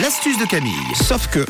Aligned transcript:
L'astuce 0.00 0.38
de 0.38 0.46
Camille. 0.46 0.72
Sauf 0.94 1.28
que, 1.28 1.46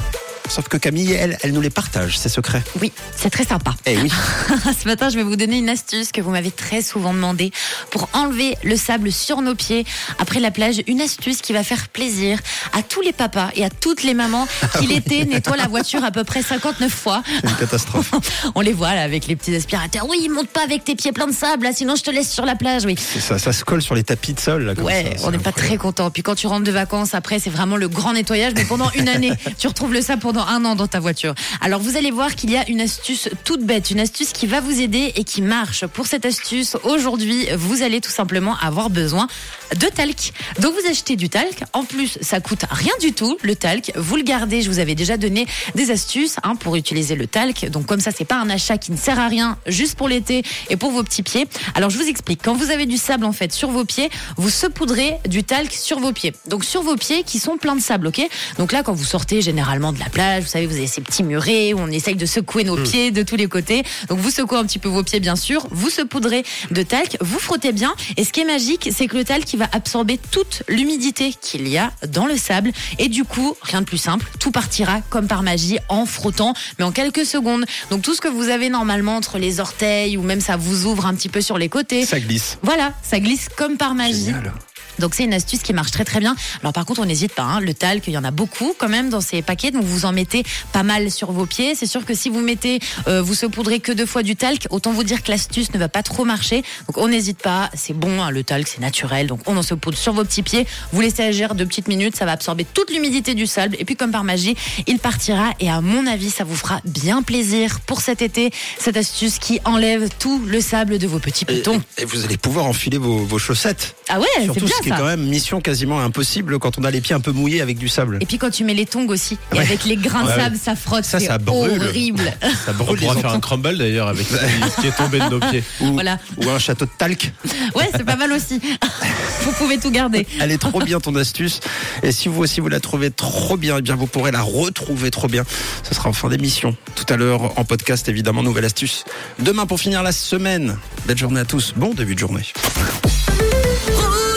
sauf 0.52 0.68
que 0.68 0.76
Camille, 0.76 1.12
elle, 1.12 1.38
elle 1.42 1.52
nous 1.52 1.60
les 1.62 1.70
partage, 1.70 2.18
ses 2.18 2.28
secrets. 2.28 2.62
Oui, 2.80 2.92
c'est 3.16 3.30
très 3.30 3.44
sympa. 3.44 3.74
Eh 3.86 3.96
oui. 3.96 4.10
Ce 4.82 4.86
matin, 4.86 5.08
je 5.08 5.16
vais 5.16 5.22
vous 5.22 5.36
donner 5.36 5.56
une 5.56 5.70
astuce 5.70 6.12
que 6.12 6.20
vous 6.20 6.30
m'avez 6.30 6.50
très 6.50 6.82
souvent 6.82 7.14
demandé 7.14 7.52
pour 7.90 8.10
enlever 8.12 8.56
le 8.62 8.76
sable 8.76 9.10
sur 9.10 9.40
nos 9.40 9.54
pieds 9.54 9.86
après 10.18 10.40
la 10.40 10.50
plage. 10.50 10.82
Une 10.86 11.00
astuce 11.00 11.40
qui 11.40 11.54
va 11.54 11.64
faire 11.64 11.88
plaisir 11.88 12.38
à 12.74 12.82
tous 12.82 13.00
les 13.00 13.12
papas 13.12 13.48
et 13.54 13.64
à 13.64 13.70
toutes 13.70 14.02
les 14.02 14.12
mamans 14.12 14.46
qui 14.78 14.86
l'été 14.86 15.24
nettoient 15.24 15.56
la 15.56 15.68
voiture 15.68 16.04
à 16.04 16.10
peu 16.10 16.22
près 16.24 16.42
59 16.42 16.92
fois. 16.92 17.22
C'est 17.40 17.48
une 17.48 17.56
catastrophe. 17.56 18.12
On 18.54 18.60
les 18.60 18.72
voit 18.74 18.94
là 18.94 19.02
avec 19.02 19.26
les 19.26 19.36
petits 19.36 19.56
aspirateurs. 19.56 20.06
Oui, 20.08 20.28
monte 20.28 20.48
pas 20.48 20.64
avec 20.64 20.84
tes 20.84 20.94
pieds 20.94 21.12
pleins 21.12 21.26
de 21.28 21.32
sable, 21.32 21.64
là, 21.64 21.72
sinon 21.72 21.96
je 21.96 22.02
te 22.02 22.10
laisse 22.10 22.30
sur 22.30 22.44
la 22.44 22.56
plage. 22.56 22.84
Oui. 22.84 22.96
Ça, 22.96 23.38
ça 23.38 23.52
se 23.52 23.64
colle 23.64 23.80
sur 23.80 23.94
les 23.94 24.04
tapis 24.04 24.34
de 24.34 24.40
sol. 24.40 24.64
Là, 24.64 24.74
comme 24.74 24.84
Ouais, 24.84 25.14
ça, 25.16 25.26
on 25.26 25.30
n'est 25.30 25.38
pas 25.38 25.52
très 25.52 25.78
content. 25.78 26.10
Puis 26.10 26.22
quand 26.22 26.34
tu 26.34 26.46
rentres 26.46 26.64
de 26.64 26.72
vacances, 26.72 27.14
après, 27.14 27.38
c'est 27.38 27.50
vraiment 27.50 27.76
le 27.76 27.88
grand 27.88 28.12
nettoyage. 28.12 28.52
Mais 28.54 28.64
pendant 28.64 28.90
une 28.94 29.08
année, 29.08 29.32
tu 29.58 29.66
retrouves 29.66 29.92
le 29.92 30.02
sable 30.02 30.20
pendant 30.20 30.41
un 30.48 30.64
an 30.64 30.74
dans 30.74 30.86
ta 30.86 31.00
voiture. 31.00 31.34
Alors, 31.60 31.80
vous 31.80 31.96
allez 31.96 32.10
voir 32.10 32.34
qu'il 32.34 32.50
y 32.50 32.56
a 32.56 32.68
une 32.68 32.80
astuce 32.80 33.28
toute 33.44 33.62
bête, 33.64 33.90
une 33.90 34.00
astuce 34.00 34.32
qui 34.32 34.46
va 34.46 34.60
vous 34.60 34.80
aider 34.80 35.12
et 35.16 35.24
qui 35.24 35.42
marche. 35.42 35.86
Pour 35.86 36.06
cette 36.06 36.24
astuce, 36.24 36.76
aujourd'hui, 36.82 37.46
vous 37.56 37.82
allez 37.82 38.00
tout 38.00 38.10
simplement 38.10 38.56
avoir 38.60 38.90
besoin 38.90 39.26
de 39.74 39.86
talc. 39.86 40.32
Donc, 40.60 40.74
vous 40.74 40.90
achetez 40.90 41.16
du 41.16 41.28
talc. 41.28 41.64
En 41.72 41.84
plus, 41.84 42.18
ça 42.20 42.40
coûte 42.40 42.64
rien 42.70 42.92
du 43.00 43.12
tout, 43.12 43.38
le 43.42 43.56
talc. 43.56 43.92
Vous 43.96 44.16
le 44.16 44.22
gardez. 44.22 44.62
Je 44.62 44.70
vous 44.70 44.78
avais 44.78 44.94
déjà 44.94 45.16
donné 45.16 45.46
des 45.74 45.90
astuces 45.90 46.36
hein, 46.42 46.56
pour 46.56 46.76
utiliser 46.76 47.14
le 47.14 47.26
talc. 47.26 47.70
Donc, 47.70 47.86
comme 47.86 48.00
ça, 48.00 48.10
c'est 48.16 48.24
pas 48.24 48.36
un 48.36 48.50
achat 48.50 48.78
qui 48.78 48.92
ne 48.92 48.96
sert 48.96 49.18
à 49.18 49.28
rien, 49.28 49.58
juste 49.66 49.96
pour 49.96 50.08
l'été 50.08 50.42
et 50.70 50.76
pour 50.76 50.90
vos 50.90 51.02
petits 51.02 51.22
pieds. 51.22 51.46
Alors, 51.74 51.90
je 51.90 51.98
vous 51.98 52.08
explique. 52.08 52.40
Quand 52.42 52.54
vous 52.54 52.70
avez 52.70 52.86
du 52.86 52.96
sable, 52.96 53.24
en 53.24 53.32
fait, 53.32 53.52
sur 53.52 53.70
vos 53.70 53.84
pieds, 53.84 54.10
vous 54.36 54.50
saupoudrez 54.50 55.18
du 55.26 55.44
talc 55.44 55.72
sur 55.72 55.98
vos 55.98 56.12
pieds. 56.12 56.32
Donc, 56.46 56.64
sur 56.64 56.82
vos 56.82 56.96
pieds 56.96 57.22
qui 57.24 57.38
sont 57.38 57.56
pleins 57.56 57.76
de 57.76 57.80
sable, 57.80 58.06
ok? 58.08 58.20
Donc 58.58 58.72
là, 58.72 58.82
quand 58.82 58.92
vous 58.92 59.04
sortez 59.04 59.40
généralement 59.40 59.92
de 59.92 59.98
la 59.98 60.08
plage, 60.08 60.22
vous 60.40 60.46
savez, 60.46 60.66
vous 60.66 60.76
avez 60.76 60.86
ces 60.86 61.00
petits 61.00 61.22
murets 61.22 61.72
où 61.72 61.78
on 61.78 61.88
essaye 61.88 62.14
de 62.14 62.26
secouer 62.26 62.64
nos 62.64 62.76
pieds 62.76 63.10
de 63.10 63.22
tous 63.22 63.36
les 63.36 63.46
côtés. 63.46 63.82
Donc, 64.08 64.18
vous 64.18 64.30
secouez 64.30 64.58
un 64.58 64.64
petit 64.64 64.78
peu 64.78 64.88
vos 64.88 65.02
pieds, 65.02 65.20
bien 65.20 65.36
sûr. 65.36 65.66
Vous 65.70 65.90
saupoudrez 65.90 66.44
de 66.70 66.82
talc, 66.82 67.16
vous 67.20 67.38
frottez 67.38 67.72
bien. 67.72 67.94
Et 68.16 68.24
ce 68.24 68.32
qui 68.32 68.40
est 68.40 68.44
magique, 68.44 68.90
c'est 68.94 69.06
que 69.06 69.16
le 69.16 69.24
talc, 69.24 69.52
il 69.52 69.58
va 69.58 69.68
absorber 69.72 70.18
toute 70.30 70.62
l'humidité 70.68 71.34
qu'il 71.40 71.68
y 71.68 71.78
a 71.78 71.92
dans 72.08 72.26
le 72.26 72.36
sable. 72.36 72.72
Et 72.98 73.08
du 73.08 73.24
coup, 73.24 73.56
rien 73.62 73.80
de 73.80 73.86
plus 73.86 73.98
simple, 73.98 74.26
tout 74.38 74.50
partira 74.50 75.00
comme 75.10 75.26
par 75.26 75.42
magie 75.42 75.78
en 75.88 76.06
frottant, 76.06 76.54
mais 76.78 76.84
en 76.84 76.92
quelques 76.92 77.26
secondes. 77.26 77.64
Donc, 77.90 78.02
tout 78.02 78.14
ce 78.14 78.20
que 78.20 78.28
vous 78.28 78.48
avez 78.48 78.68
normalement 78.68 79.16
entre 79.16 79.38
les 79.38 79.60
orteils 79.60 80.16
ou 80.16 80.22
même 80.22 80.40
ça 80.40 80.56
vous 80.56 80.86
ouvre 80.86 81.06
un 81.06 81.14
petit 81.14 81.28
peu 81.28 81.40
sur 81.40 81.58
les 81.58 81.68
côtés. 81.68 82.04
Ça 82.04 82.20
glisse. 82.20 82.58
Voilà, 82.62 82.92
ça 83.02 83.20
glisse 83.20 83.48
comme 83.56 83.76
par 83.76 83.94
magie. 83.94 84.26
Génial. 84.26 84.52
Donc 84.98 85.14
c'est 85.14 85.24
une 85.24 85.34
astuce 85.34 85.60
qui 85.62 85.72
marche 85.72 85.90
très 85.90 86.04
très 86.04 86.20
bien. 86.20 86.36
Alors 86.60 86.72
par 86.72 86.84
contre, 86.84 87.00
on 87.00 87.04
n'hésite 87.04 87.32
pas. 87.34 87.42
hein, 87.42 87.60
le 87.60 87.74
talc, 87.74 88.04
il 88.06 88.12
y 88.12 88.18
en 88.18 88.24
a 88.24 88.30
beaucoup 88.30 88.74
quand 88.78 88.88
même 88.88 89.08
dans 89.10 89.20
ces 89.20 89.42
paquets, 89.42 89.70
donc 89.70 89.84
vous 89.84 90.04
en 90.04 90.12
mettez 90.12 90.42
pas 90.72 90.82
mal 90.82 91.10
sur 91.10 91.32
vos 91.32 91.46
pieds. 91.46 91.74
C'est 91.74 91.86
sûr 91.86 92.04
que 92.04 92.14
si 92.14 92.28
vous 92.28 92.40
mettez, 92.40 92.78
euh, 93.08 93.22
vous 93.22 93.34
saupoudrez 93.34 93.80
que 93.80 93.92
deux 93.92 94.06
fois 94.06 94.22
du 94.22 94.36
talc, 94.36 94.66
autant 94.70 94.92
vous 94.92 95.04
dire 95.04 95.22
que 95.22 95.30
l'astuce 95.30 95.72
ne 95.72 95.78
va 95.78 95.88
pas 95.88 96.02
trop 96.02 96.24
marcher. 96.24 96.62
Donc 96.88 96.98
on 96.98 97.08
n'hésite 97.08 97.38
pas. 97.42 97.70
C'est 97.74 97.94
bon, 97.94 98.22
hein, 98.22 98.30
le 98.30 98.44
talc, 98.44 98.68
c'est 98.68 98.80
naturel. 98.80 99.26
Donc 99.26 99.40
on 99.46 99.56
en 99.56 99.62
saupoudre 99.62 99.96
sur 99.98 100.12
vos 100.12 100.24
petits 100.24 100.42
pieds. 100.42 100.66
Vous 100.92 101.00
laissez 101.00 101.22
agir 101.22 101.54
deux 101.54 101.66
petites 101.66 101.88
minutes, 101.88 102.16
ça 102.16 102.24
va 102.24 102.32
absorber 102.32 102.64
toute 102.64 102.90
l'humidité 102.90 103.34
du 103.34 103.46
sable. 103.46 103.76
Et 103.78 103.84
puis 103.84 103.96
comme 103.96 104.10
par 104.12 104.24
magie, 104.24 104.56
il 104.86 104.98
partira. 104.98 105.50
Et 105.60 105.70
à 105.70 105.80
mon 105.80 106.06
avis, 106.06 106.30
ça 106.30 106.44
vous 106.44 106.56
fera 106.56 106.80
bien 106.84 107.22
plaisir 107.22 107.80
pour 107.80 108.00
cet 108.00 108.22
été. 108.22 108.50
Cette 108.78 108.96
astuce 108.96 109.38
qui 109.38 109.60
enlève 109.64 110.08
tout 110.18 110.42
le 110.46 110.60
sable 110.60 110.98
de 110.98 111.06
vos 111.06 111.18
petits 111.18 111.44
Et, 111.48 111.54
pitons. 111.56 111.82
et 111.98 112.04
vous 112.04 112.24
allez 112.24 112.36
pouvoir 112.36 112.66
enfiler 112.66 112.98
vos, 112.98 113.18
vos 113.18 113.38
chaussettes. 113.38 113.94
Ah 114.08 114.20
ouais, 114.20 114.26
c'est 114.38 114.62
bien 114.62 114.76
qui 114.82 114.88
est 114.88 114.92
quand 114.96 115.04
même 115.06 115.22
mission 115.22 115.60
quasiment 115.60 116.00
impossible 116.00 116.58
quand 116.58 116.78
on 116.78 116.84
a 116.84 116.90
les 116.90 117.00
pieds 117.00 117.14
un 117.14 117.20
peu 117.20 117.32
mouillés 117.32 117.60
avec 117.62 117.78
du 117.78 117.88
sable. 117.88 118.18
Et 118.20 118.26
puis 118.26 118.38
quand 118.38 118.50
tu 118.50 118.64
mets 118.64 118.74
les 118.74 118.86
tongs 118.86 119.06
aussi, 119.08 119.38
et 119.52 119.56
Ouais. 119.56 119.60
avec 119.62 119.84
les 119.84 119.96
grains 119.96 120.22
de 120.24 120.28
Ouais, 120.28 120.34
sable, 120.36 120.56
ça 120.62 120.76
frotte, 120.76 121.04
Ça, 121.04 121.18
c'est 121.20 121.26
ça 121.26 121.38
brûle. 121.38 121.82
horrible. 121.82 122.32
Ça 122.42 122.72
On 122.78 122.84
brûle 122.84 122.98
les 123.00 123.06
pourra 123.06 123.20
faire 123.20 123.32
un 123.32 123.40
crumble 123.40 123.78
d'ailleurs 123.78 124.08
avec 124.08 124.26
ce 124.26 124.34
qui- 124.36 124.70
ce 124.76 124.80
qui 124.80 124.86
est 124.88 124.96
tombé 124.96 125.18
de 125.20 125.28
nos 125.28 125.40
pieds. 125.40 125.62
ou, 125.80 125.92
Voilà. 125.92 126.18
ou 126.36 126.48
un 126.50 126.58
château 126.58 126.84
de 126.84 126.90
talc. 126.98 127.32
Ouais, 127.74 127.88
c'est 127.92 128.04
pas 128.04 128.16
mal 128.16 128.32
aussi. 128.32 128.60
Vous 129.42 129.52
pouvez 129.52 129.78
tout 129.78 129.90
garder. 129.90 130.26
Elle 130.40 130.52
est 130.52 130.58
trop 130.58 130.80
bien 130.80 131.00
ton 131.00 131.14
astuce. 131.16 131.60
Et 132.02 132.12
si 132.12 132.28
vous 132.28 132.42
aussi 132.42 132.60
vous 132.60 132.68
la 132.68 132.80
trouvez 132.80 133.10
trop 133.10 133.56
bien, 133.56 133.76
eh 133.78 133.82
bien 133.82 133.96
vous 133.96 134.06
pourrez 134.06 134.30
la 134.30 134.42
retrouver 134.42 135.10
trop 135.10 135.28
bien. 135.28 135.44
Ce 135.82 135.94
sera 135.94 136.08
en 136.08 136.12
fin 136.12 136.28
d'émission. 136.28 136.76
Tout 136.94 137.06
à 137.12 137.16
l'heure 137.16 137.58
en 137.58 137.64
podcast 137.64 138.08
évidemment 138.08 138.42
nouvelle 138.42 138.64
astuce. 138.64 139.04
Demain 139.40 139.66
pour 139.66 139.80
finir 139.80 140.02
la 140.02 140.12
semaine. 140.12 140.76
Belle 141.06 141.18
journée 141.18 141.40
à 141.40 141.44
tous. 141.44 141.72
Bon 141.76 141.92
début 141.94 142.14
de 142.14 142.20
journée. 142.20 142.42